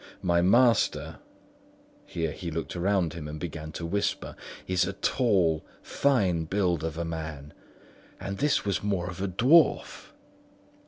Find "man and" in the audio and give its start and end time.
7.05-8.39